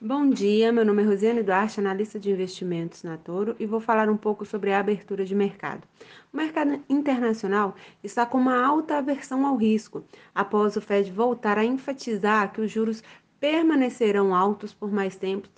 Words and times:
Bom 0.00 0.30
dia, 0.30 0.70
meu 0.70 0.84
nome 0.84 1.02
é 1.02 1.06
Rosiane 1.06 1.42
Duarte, 1.42 1.80
analista 1.80 2.20
de 2.20 2.30
investimentos 2.30 3.02
na 3.02 3.16
Toro, 3.16 3.56
e 3.58 3.66
vou 3.66 3.80
falar 3.80 4.08
um 4.08 4.16
pouco 4.16 4.46
sobre 4.46 4.72
a 4.72 4.78
abertura 4.78 5.24
de 5.24 5.34
mercado. 5.34 5.82
O 6.32 6.36
mercado 6.36 6.80
internacional 6.88 7.74
está 8.00 8.24
com 8.24 8.38
uma 8.38 8.64
alta 8.64 8.98
aversão 8.98 9.44
ao 9.44 9.56
risco, 9.56 10.04
após 10.32 10.76
o 10.76 10.80
Fed 10.80 11.10
voltar 11.10 11.58
a 11.58 11.64
enfatizar 11.64 12.52
que 12.52 12.60
os 12.60 12.70
juros 12.70 13.02
permanecerão 13.40 14.36
altos 14.36 14.72
por 14.72 14.88
mais 14.88 15.16
tempo, 15.16 15.48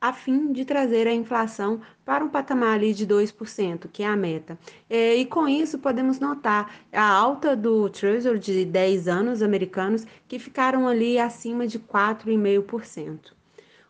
a 0.00 0.12
fim 0.12 0.52
de 0.52 0.64
trazer 0.64 1.08
a 1.08 1.12
inflação 1.12 1.80
para 2.04 2.24
um 2.24 2.28
patamar 2.28 2.74
ali 2.74 2.94
de 2.94 3.04
2%, 3.04 3.88
que 3.92 4.04
é 4.04 4.06
a 4.06 4.14
meta. 4.14 4.56
É, 4.88 5.16
e 5.16 5.26
com 5.26 5.48
isso 5.48 5.80
podemos 5.80 6.20
notar 6.20 6.72
a 6.92 7.08
alta 7.10 7.56
do 7.56 7.90
Treasury 7.90 8.38
de 8.38 8.64
10 8.64 9.08
anos 9.08 9.42
americanos, 9.42 10.06
que 10.28 10.38
ficaram 10.38 10.86
ali 10.86 11.18
acima 11.18 11.66
de 11.66 11.80
4,5%. 11.80 13.39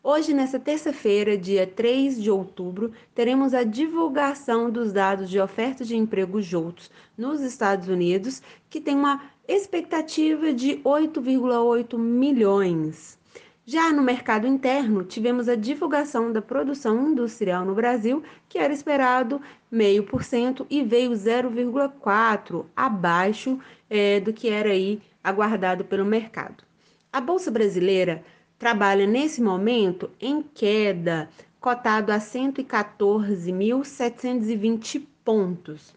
Hoje, 0.02 0.32
nessa 0.32 0.58
terça-feira, 0.58 1.36
dia 1.36 1.66
3 1.66 2.22
de 2.22 2.30
outubro, 2.30 2.90
teremos 3.14 3.52
a 3.52 3.64
divulgação 3.64 4.70
dos 4.70 4.94
dados 4.94 5.28
de 5.28 5.38
oferta 5.38 5.84
de 5.84 5.94
emprego 5.94 6.40
JOLTS 6.40 6.90
nos 7.18 7.42
Estados 7.42 7.86
Unidos, 7.86 8.42
que 8.70 8.80
tem 8.80 8.96
uma 8.96 9.22
expectativa 9.46 10.54
de 10.54 10.78
8,8 10.78 11.98
milhões. 11.98 13.18
Já 13.66 13.92
no 13.92 14.02
mercado 14.02 14.46
interno, 14.46 15.04
tivemos 15.04 15.50
a 15.50 15.54
divulgação 15.54 16.32
da 16.32 16.40
produção 16.40 17.10
industrial 17.10 17.66
no 17.66 17.74
Brasil, 17.74 18.22
que 18.48 18.56
era 18.56 18.72
esperado 18.72 19.38
0,5% 19.70 20.66
e 20.70 20.82
veio 20.82 21.10
0,4% 21.10 22.64
abaixo 22.74 23.60
é, 23.90 24.18
do 24.18 24.32
que 24.32 24.48
era 24.48 24.70
aí 24.70 25.02
aguardado 25.22 25.84
pelo 25.84 26.06
mercado. 26.06 26.64
A 27.12 27.20
Bolsa 27.20 27.50
Brasileira 27.50 28.24
trabalha 28.60 29.04
nesse 29.06 29.40
momento 29.40 30.10
em 30.20 30.42
queda, 30.42 31.30
cotado 31.58 32.12
a 32.12 32.18
114.720 32.18 35.02
pontos. 35.24 35.94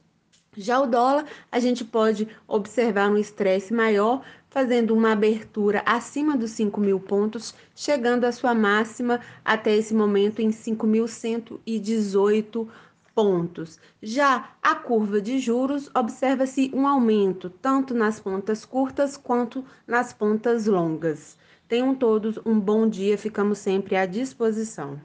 Já 0.55 0.79
o 0.79 0.87
dólar, 0.87 1.25
a 1.51 1.59
gente 1.59 1.83
pode 1.83 2.25
observar 2.47 3.11
um 3.11 3.17
estresse 3.17 3.73
maior, 3.73 4.21
fazendo 4.49 4.95
uma 4.95 5.11
abertura 5.11 5.83
acima 5.85 6.37
dos 6.37 6.51
5 6.51 6.79
mil 6.79 7.01
pontos, 7.01 7.53
chegando 7.75 8.23
à 8.23 8.31
sua 8.31 8.55
máxima 8.55 9.19
até 9.43 9.75
esse 9.75 9.93
momento 9.93 10.41
em 10.41 10.51
5.118 10.51 12.65
pontos. 13.13 13.77
Já 14.01 14.51
a 14.61 14.73
curva 14.73 15.19
de 15.19 15.37
juros, 15.37 15.89
observa-se 15.93 16.71
um 16.73 16.87
aumento 16.87 17.49
tanto 17.49 17.93
nas 17.93 18.21
pontas 18.21 18.63
curtas 18.63 19.17
quanto 19.17 19.65
nas 19.85 20.13
pontas 20.13 20.65
longas. 20.65 21.42
Tenham 21.73 21.95
todos 21.95 22.39
um 22.45 22.59
bom 22.59 22.87
dia, 22.87 23.17
ficamos 23.17 23.57
sempre 23.57 23.95
à 23.95 24.05
disposição. 24.05 25.01